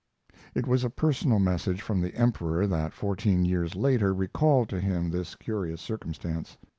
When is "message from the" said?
1.37-2.15